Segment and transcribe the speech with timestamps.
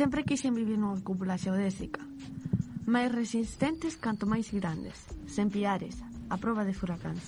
[0.00, 2.00] Sempre quixen vivir nunha cúpula xeodésica.
[2.88, 4.96] Máis resistentes canto máis grandes,
[5.28, 6.00] sen piares,
[6.32, 7.20] a prova de furacáns.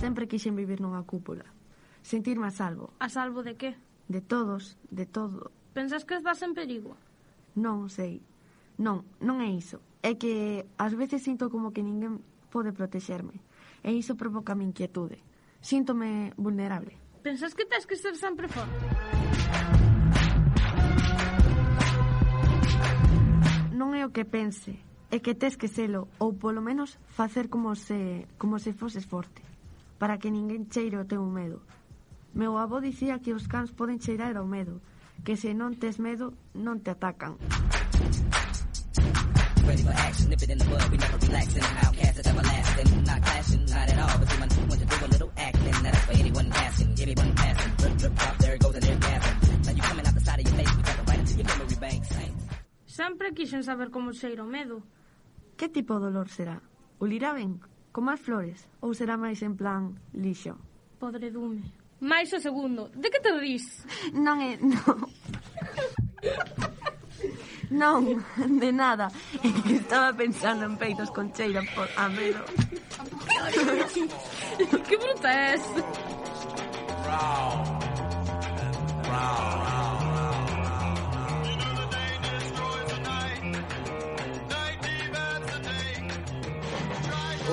[0.00, 1.44] Sempre quixen vivir nunha cúpula.
[2.00, 2.96] Sentirme a salvo.
[3.04, 3.76] A salvo de que?
[4.08, 5.52] De todos, de todo.
[5.76, 6.96] Pensas que estás en perigo?
[7.52, 8.24] Non sei.
[8.80, 9.84] Non, non é iso.
[10.00, 13.44] É que ás veces sinto como que ninguén pode protexerme
[13.84, 15.20] e iso provoca mi inquietude.
[15.60, 16.96] Síntome vulnerable.
[17.22, 18.84] Pensas que tens que ser sempre forte?
[23.76, 24.80] Non é o que pense,
[25.12, 29.44] é que tes que selo, ou polo menos facer como se, como se foses forte,
[30.00, 31.60] para que ninguén cheire o teu medo.
[32.32, 34.80] Meu avó dicía que os cans poden cheirar o medo,
[35.22, 37.36] que se non tes medo, non te atacan
[39.66, 40.30] ready for action.
[40.30, 41.62] Nip it in the bud, we never relaxing.
[41.62, 43.04] Outcast is everlasting.
[43.04, 44.18] Not clashing, not at all.
[44.18, 45.82] But see, my new do a little acting.
[45.82, 47.72] Not for anyone asking, anyone passing.
[47.76, 49.62] Drip, drip, drop, there goes and air gassing.
[49.64, 51.76] Now you coming out the side of your face, we got right into your memory
[51.80, 52.04] bank.
[52.86, 54.82] Sempre quixen saber como cheira o medo.
[55.56, 56.60] Que tipo de olor será?
[57.00, 57.60] Olirá ben?
[57.90, 58.68] Como as flores?
[58.80, 60.54] Ou será máis en plan lixo?
[60.98, 61.62] Podredume.
[62.00, 62.90] Mais o segundo.
[62.94, 63.86] De que te rís?
[64.14, 64.58] Non é...
[64.62, 65.10] Non.
[67.74, 68.22] Non,
[68.62, 69.10] de nada.
[69.66, 72.44] Estaba pensando en peitos con cheira por a medo.
[74.86, 75.62] que bruta és?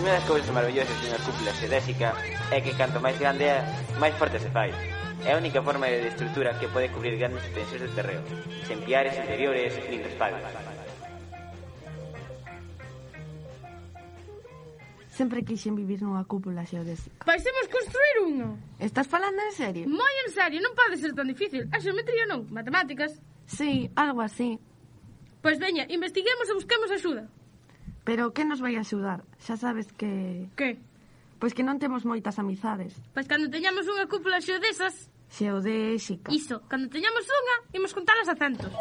[0.01, 2.13] Unha das cousas maravillosas dunha cúpula xedésica
[2.53, 3.65] é que canto máis grande é,
[3.97, 4.90] máis forte se fai.
[5.21, 8.21] É a única forma de estrutura que pode cubrir grandes extensións de terreo,
[8.65, 10.41] sen piares interiores nin respaldos.
[15.13, 17.21] Sempre quixen vivir nunha cúpula xeodésica.
[17.21, 18.49] Paisemos construir unha.
[18.81, 19.85] Estás falando en serio?
[19.85, 21.69] Moi en serio, non pode ser tan difícil.
[21.69, 23.21] A xeometría non, matemáticas.
[23.45, 24.57] Sí, algo así.
[25.45, 27.29] Pois veña, investiguemos e busquemos axuda.
[28.01, 29.21] Pero que nos vai axudar?
[29.37, 30.49] Xa sabes que...
[30.57, 30.81] Que?
[31.37, 32.97] Pois que non temos moitas amizades.
[33.13, 36.27] Pois cando teñamos unha cúpula xeodesas, xeodésica.
[36.31, 38.73] Iso, cando teñamos unha, imos contalas a centos.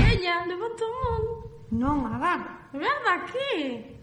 [0.00, 1.22] Veña, levanta o mon.
[1.76, 2.40] Non, a dar.
[2.72, 3.97] Nada, que?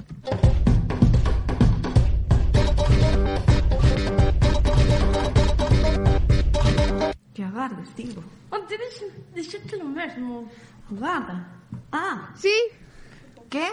[7.55, 8.21] Agarda, estivo.
[8.51, 10.51] Onte dixen, dixete mesmo.
[10.91, 11.47] Agarda.
[11.89, 12.33] Ah.
[12.35, 12.51] Sí.
[13.49, 13.71] Que?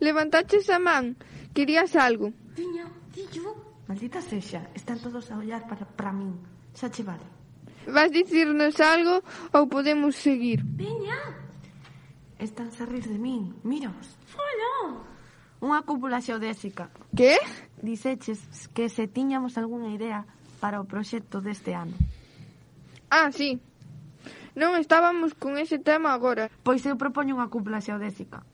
[0.00, 1.14] Levantaches a man.
[1.52, 2.32] Querías algo.
[2.56, 3.52] Tiña, dillo.
[3.86, 6.40] Maldita sexa, están todos a ollar para, para min.
[6.72, 7.26] Xa che vale.
[7.84, 9.20] Vas dicirnos algo
[9.52, 10.64] ou podemos seguir?
[10.64, 11.20] Veña.
[12.40, 13.60] Están a rir de min.
[13.60, 14.16] Míraos.
[14.24, 15.04] Fala.
[15.60, 16.88] Unha cúpula xeodésica.
[17.12, 17.36] Que?
[17.84, 20.24] Diseches que se tiñamos algunha idea
[20.64, 21.92] para o proxecto deste ano.
[23.10, 23.56] Ah, si.
[24.52, 26.52] Non estábamos con ese tema agora.
[26.60, 28.44] Pois eu propoño unha cúpula xeodésica.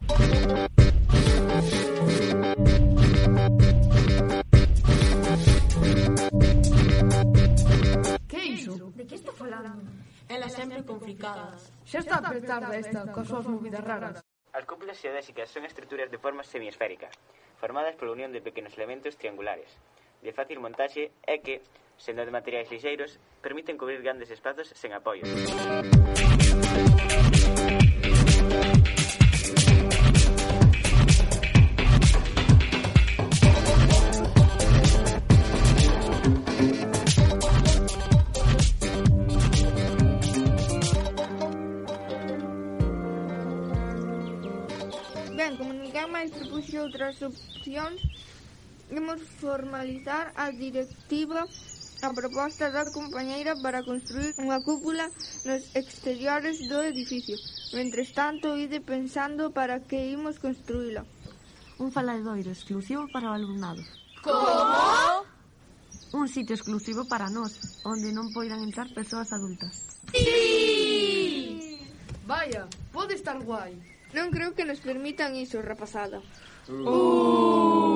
[8.30, 8.94] Que iso?
[8.94, 9.82] De que está falando?
[10.30, 11.74] Elas sempre complicadas.
[11.82, 14.22] Xa está apretada esta, coas súas movidas raras.
[14.54, 17.10] As cúpulas xeodésicas son estruturas de forma semiesféricas,
[17.58, 19.66] formadas pola unión de pequenos elementos triangulares
[20.24, 21.60] de fácil montaxe é que,
[22.00, 25.28] sendo de materiais lixeiros, permiten cubrir grandes espazos sen apoios.
[45.36, 48.00] Ben, como ninguén máis propuxo outras opcións
[48.90, 51.46] Imos formalizar a directiva
[52.04, 55.08] a proposta da compañeira para construir unha cúpula
[55.48, 57.36] nos exteriores do edificio.
[57.72, 61.08] Mentres tanto, ide pensando para que imos construíla.
[61.80, 63.80] Un faladoiro exclusivo para o alumnado.
[64.20, 65.24] Como?
[66.12, 69.96] Un sitio exclusivo para nós, onde non poidan entrar persoas adultas.
[70.12, 71.80] Sí!
[72.28, 73.74] Vaya, pode estar guai.
[74.12, 76.20] Non creo que nos permitan iso, rapazada.
[76.68, 76.84] Uh.
[76.84, 77.93] uh.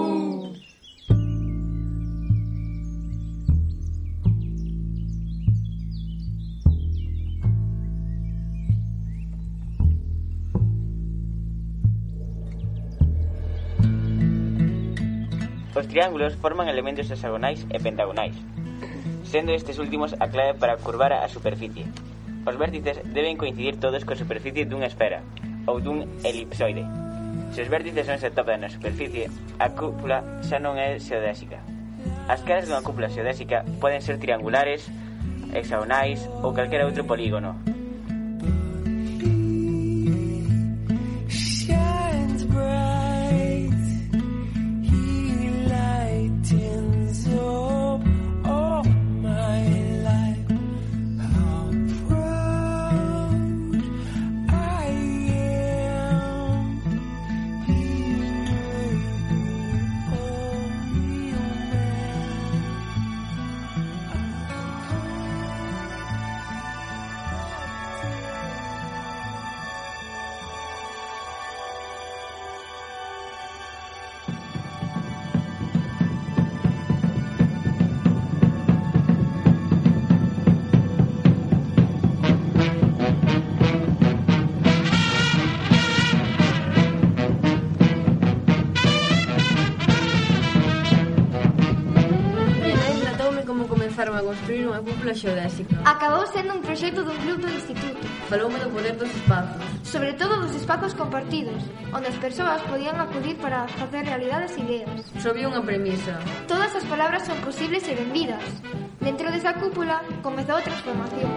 [15.79, 18.35] Os triángulos forman elementos hexagonais e pentagonais,
[19.23, 21.87] sendo estes últimos a clave para curvar a superficie.
[22.43, 25.23] Os vértices deben coincidir todos coa superficie dunha esfera
[25.71, 26.83] ou dun elipsoide.
[27.55, 29.31] Se os vértices non se topan na superficie,
[29.63, 31.63] a cúpula xa non é xeodésica.
[32.27, 34.91] As caras dunha cúpula xeodésica poden ser triangulares,
[35.55, 37.55] hexagonais ou calquera outro polígono,
[94.09, 95.77] axudaron a construir unha cúpula xeodésica.
[95.85, 98.01] Acabou sendo un proxecto dun club do instituto.
[98.33, 99.61] Faloume do poder dos espazos.
[99.85, 101.61] Sobre todo dos espazos compartidos,
[101.93, 104.89] onde as persoas podían acudir para facer realidade as ideas.
[105.21, 106.17] Só vi unha premisa.
[106.49, 108.45] Todas as palabras son posibles e benvidas.
[109.05, 111.29] Dentro desa cúpula comezou a transformación.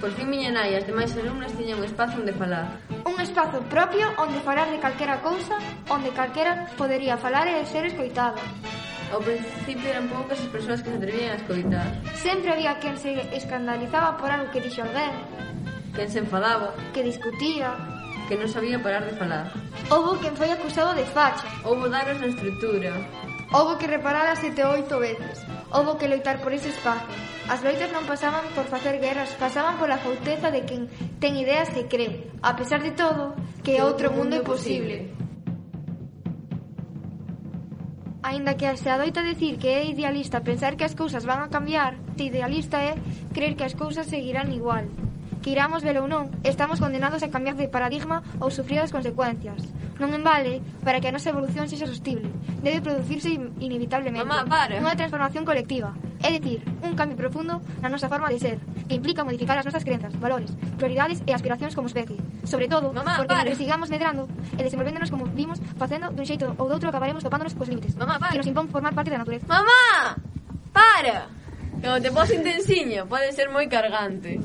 [0.00, 2.89] Por fin miña nai e as demais alumnas tiñan un espazo onde falar.
[3.04, 5.56] Un espazo propio onde falar de calquera cousa,
[5.88, 8.36] onde calquera podería falar e ser escoitado.
[9.10, 11.88] Ao principio eran poucas as persoas que se atrevían a escoitar.
[12.14, 15.14] Sempre había quen se escandalizaba por algo que dixo alguén.
[15.96, 16.76] Quen se enfadaba.
[16.94, 17.74] Que discutía.
[18.30, 19.50] Que non sabía parar de falar.
[19.90, 21.50] Houbo quen foi acusado de facha.
[21.66, 22.94] Houbo danos na estrutura.
[23.50, 25.42] Houbo que reparala sete ou oito veces.
[25.74, 27.02] Houbo que loitar por ese espazo.
[27.50, 30.86] As loitas non pasaban por facer guerras, pasaban pola fouteza de quen
[31.20, 35.12] ten ideas e cree, a pesar de todo, que, é outro mundo é posible.
[38.24, 42.00] Aínda que se adoita decir que é idealista pensar que as cousas van a cambiar,
[42.16, 42.96] idealista é
[43.36, 44.88] creer que as cousas seguirán igual.
[45.44, 49.60] Que iramos velo ou non, estamos condenados a cambiar de paradigma ou sufrir as consecuencias.
[50.00, 52.28] Non en vale para que a nosa evolución sexa sostible.
[52.64, 54.24] Debe producirse inevitablemente.
[54.24, 54.80] Mamá, para.
[54.80, 59.24] Unha transformación colectiva É dicir, un cambio profundo na nosa forma de ser, que implica
[59.24, 62.20] modificar as nosas crenzas, valores, prioridades e aspiracións como especie.
[62.44, 63.56] Sobre todo, Mamá, porque pare.
[63.56, 67.96] sigamos medrando e desenvolvéndonos como vimos, facendo dun xeito ou doutro acabaremos topándonos cos límites
[67.96, 69.48] Mamá, que nos impón formar parte da natureza.
[69.48, 70.20] Mamá,
[70.76, 71.32] para!
[71.80, 74.36] Cando te pos intensiño, pode ser moi cargante.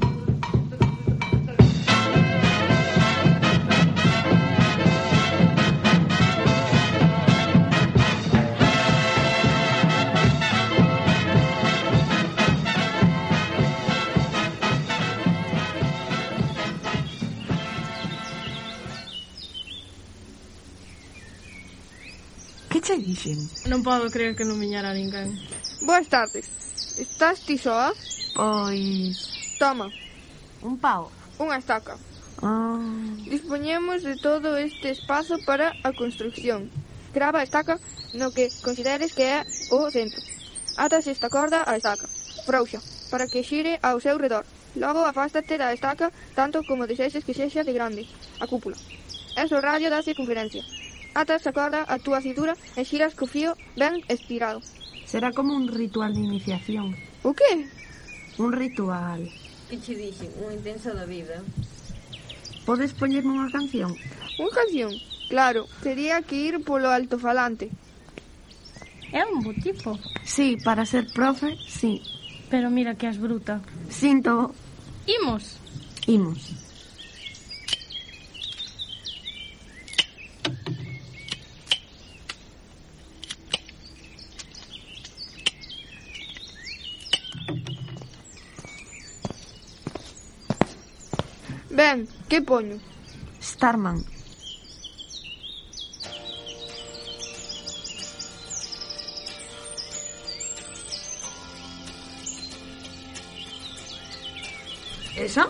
[23.26, 23.66] xente.
[23.66, 25.34] Non podo creer que non viñara ninguén.
[25.82, 26.46] Boas tardes.
[27.02, 27.90] Estás ti soa?
[28.38, 29.58] Pois...
[29.58, 29.90] Toma.
[30.62, 31.10] Un pau.
[31.42, 31.98] Unha estaca.
[32.46, 32.78] Ah.
[33.26, 36.70] Dispoñemos de todo este espazo para a construcción.
[37.16, 37.82] Grava a estaca
[38.14, 39.38] no que consideres que é
[39.74, 40.22] o centro.
[40.78, 42.06] Atas esta corda á estaca.
[42.46, 44.46] Frouxa, para que xire ao seu redor.
[44.76, 48.04] Logo afástate da estaca tanto como desexes que sexa de grande,
[48.44, 48.76] a cúpula.
[49.40, 50.64] É o radio da circunferencia.
[51.16, 54.60] Atas a corda a túa cintura e xiras co fío ben estirado.
[55.08, 56.92] Será como un ritual de iniciación.
[57.24, 57.72] O qué?
[58.36, 59.32] Un ritual.
[59.72, 60.28] Que che dixen?
[60.44, 61.40] Un intenso da vida.
[62.68, 63.96] Podes poñerme unha canción?
[64.36, 64.92] Unha canción?
[65.32, 67.72] Claro, tería que ir polo altofalante.
[69.16, 69.96] É un bo tipo.
[70.28, 72.04] Sí, para ser profe, sí.
[72.52, 73.64] Pero mira que as bruta.
[73.88, 74.52] Sinto.
[75.08, 75.64] Imos.
[76.12, 76.65] Imos.
[91.86, 92.78] Ben, que poño?
[93.40, 94.02] Starman.
[105.16, 105.46] Esa?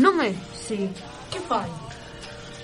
[0.00, 0.32] Non é?
[0.56, 0.88] Sí.
[1.28, 1.68] Que fai?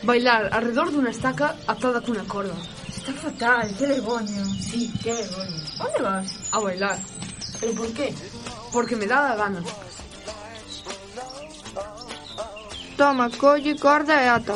[0.00, 2.56] Bailar alrededor dunha estaca atada cunha corda.
[2.88, 4.44] Está fatal, que demonio.
[4.64, 5.60] Sí, que demonio.
[5.76, 6.26] Onde vas?
[6.56, 6.96] A bailar.
[7.60, 8.16] Pero por qué?
[8.72, 9.60] Porque me dá a gana.
[13.00, 14.52] Toma, colle, corda e ata.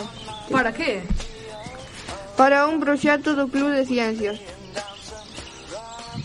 [0.53, 1.01] Para que?
[2.37, 4.37] Para un proxecto do Club de Ciencias.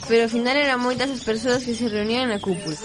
[0.05, 2.75] Pero ao final eran moitas as persoas que se reunían na cúpula.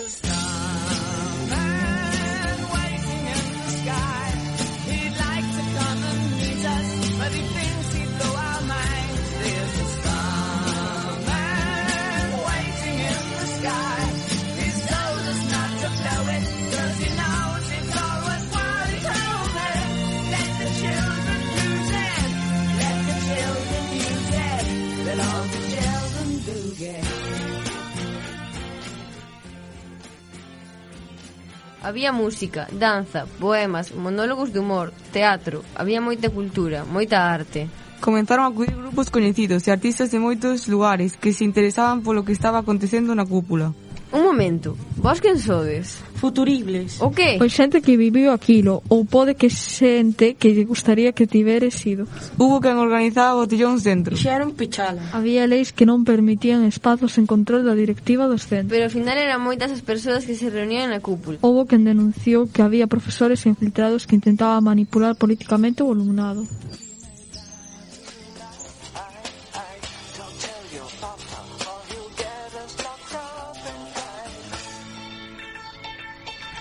[31.84, 37.68] Había música, danza, poemas, monólogos de humor, teatro, había moita cultura, moita arte.
[38.00, 42.32] Comenzaron a acudir grupos coñecidos e artistas de moitos lugares que se interesaban polo que
[42.32, 43.76] estaba acontecendo na cúpula.
[44.14, 45.98] Un momento, vos quen sodes?
[46.22, 47.02] Futuribles.
[47.02, 47.34] O que?
[47.34, 52.06] Pois xente que viviu aquilo, ou pode que xente que lle gustaría que tivere sido.
[52.38, 54.14] Hubo quen organizaba botellóns dentro.
[54.14, 55.02] Xeron pichala.
[55.10, 58.70] Había leis que non permitían espazos en control da directiva dos centros.
[58.70, 61.42] Pero ao final eran moitas as persoas que se reunían na cúpula.
[61.42, 66.46] Houbo quen denunciou que había profesores infiltrados que intentaban manipular políticamente o alumnado.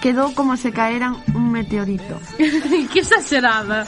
[0.03, 2.19] Quedou como se caeran un meteorito.
[2.91, 3.87] que exagerada.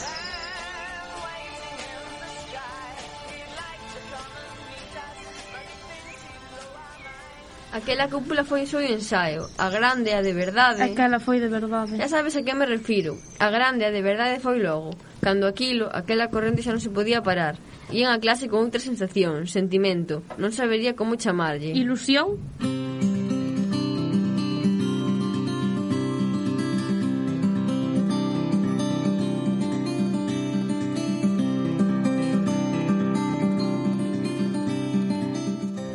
[7.76, 9.44] Aquela cúpula foi só un ensaio.
[9.60, 10.88] A grande, a de verdade...
[10.88, 12.00] Aquela foi de verdade.
[12.00, 13.20] Ya sabes a que me refiro.
[13.44, 14.96] A grande, a de verdade foi logo.
[15.20, 17.60] Cando aquilo, aquela corrente xa non se podía parar.
[17.92, 20.24] Ían a clase con outra sensación, sentimento.
[20.40, 21.76] Non sabería como chamarlle.
[21.76, 22.40] Ilusión?
[22.64, 22.95] Ilusión?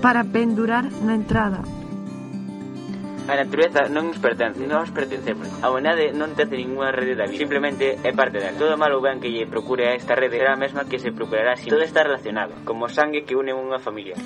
[0.01, 1.61] para pendurar na entrada.
[3.31, 5.47] A natureza non nos pertence, non nos pertencemos.
[5.63, 8.59] A humanidade non tece ninguna rede da vida, simplemente é parte dela.
[8.59, 11.15] Todo mal ou ben que lle procure a esta rede será a mesma que se
[11.15, 14.19] procurará si todo está relacionado, como sangue que une unha familia.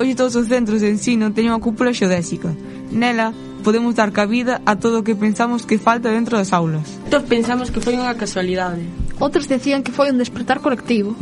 [0.00, 2.50] Hoxe todos os centros de ensino teñen unha cúpula xeodésica.
[2.90, 3.30] Nela
[3.62, 6.88] podemos dar cabida a todo o que pensamos que falta dentro das aulas.
[7.06, 8.82] Todos pensamos que foi unha casualidade,
[9.20, 11.12] Outros decían que foi un despertar colectivo.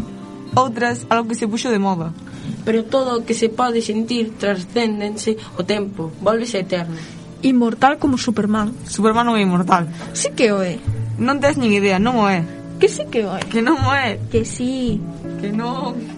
[0.54, 2.14] Outras, algo que se puxo de moda.
[2.64, 6.96] Pero todo o que se pode sentir trascéndense o tempo, volvese eterno.
[7.42, 8.70] Inmortal como Superman.
[8.86, 9.90] Superman non é inmortal.
[10.14, 10.78] Si sí que o é.
[11.18, 12.46] Non tes nin idea, non o é.
[12.78, 13.42] Que si sí que o é.
[13.42, 14.22] Que non o é.
[14.30, 15.02] Que si.
[15.02, 15.38] Sí.
[15.42, 16.17] Que non.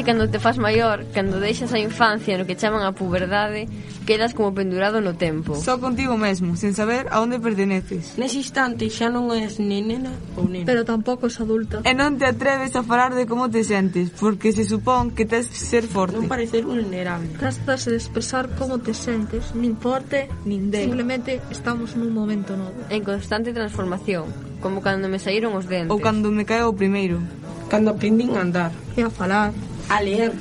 [0.00, 3.68] que cando te fas maior, cando deixas a infancia no que chaman a puberdade,
[4.08, 5.52] quedas como pendurado no tempo.
[5.60, 8.16] Só contigo mesmo, sen saber a onde perteneces.
[8.16, 10.08] Nese instante xa non és ni nena
[10.40, 10.64] ou nena.
[10.64, 11.84] Pero tampouco és adulta.
[11.84, 15.52] E non te atreves a falar de como te sentes, porque se supón que tes
[15.52, 16.16] ser forte.
[16.16, 17.36] Non parecer vulnerable.
[17.36, 20.96] Tratas de expresar como te sentes, nin forte, nin débil.
[20.96, 22.88] Simplemente estamos nun momento novo.
[22.88, 24.32] En constante transformación,
[24.64, 25.92] como cando me saíron os dentes.
[25.92, 27.20] Ou cando me cae o primeiro.
[27.68, 28.72] Cando aprendín a andar.
[28.96, 29.52] E a falar
[29.90, 30.32] a ler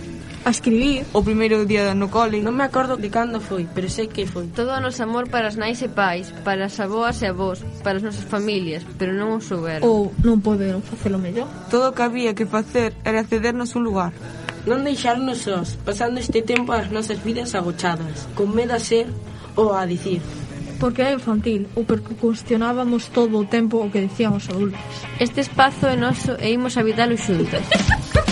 [0.45, 2.39] a escribir o primeiro día no cole.
[2.39, 4.47] Non me acordo de cando foi, pero sei que foi.
[4.55, 7.99] Todo o noso amor para as nais e pais, para as aboas e avós, para
[7.99, 9.83] as nosas familias, pero non o souberon.
[9.83, 11.49] Ou non poderon facelo mellor.
[11.67, 14.15] Todo o que había que facer era cedernos un lugar.
[14.63, 19.11] Non deixarnos sós, pasando este tempo as nosas vidas agochadas, con medo a ser
[19.59, 20.23] ou a dicir
[20.79, 24.79] porque era infantil ou porque cuestionábamos todo o tempo o que decían os adultos.
[25.19, 27.67] Este espazo é noso e imos habitalo xuntas.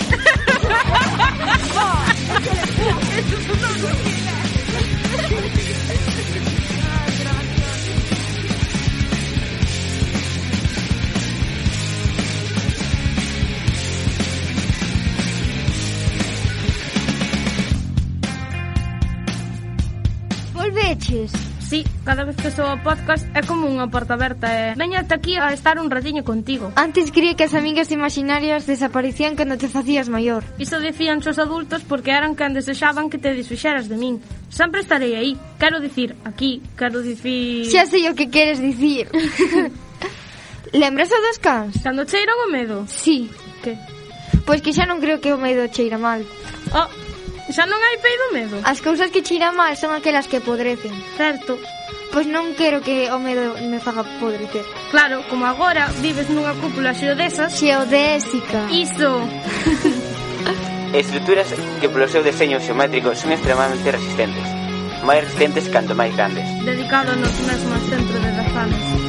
[21.17, 21.31] viaxes.
[21.59, 24.73] Sí, cada vez que sou o podcast é como unha porta aberta e eh?
[24.79, 26.71] veño ata aquí a estar un ratiño contigo.
[26.79, 30.47] Antes creía que as amigas imaginarias desaparecían cando te facías maior.
[30.55, 34.23] Iso decían os adultos porque eran quen desexaban que te desfixeras de min.
[34.47, 35.35] Sempre estarei aí.
[35.59, 37.67] Quero dicir, aquí, quero dicir...
[37.67, 39.11] Xa sei o que queres dicir.
[40.71, 41.83] Lembras o dos cans?
[41.83, 42.87] Cando cheiran o medo?
[42.87, 43.27] Sí.
[43.59, 43.75] Que?
[44.47, 46.23] Pois que xa non creo que o medo cheira mal.
[46.71, 46.87] Oh,
[47.47, 48.55] Xa non hai peido medo.
[48.67, 50.91] As cousas que chiran mal son aquelas que podrecen.
[51.15, 51.55] Certo.
[52.11, 54.67] Pois non quero que o medo me faga podrecer.
[54.91, 57.47] Claro, como agora vives nunha cúpula xeodesa...
[57.47, 58.67] Xeodésica.
[58.71, 59.23] Iso.
[60.93, 61.47] Estruturas
[61.79, 64.47] que polo seu deseño xeométrico son extremadamente resistentes.
[65.07, 66.47] Máis resistentes canto máis grandes.
[66.67, 69.06] Dedicado nos noso mesmo centro de razanes.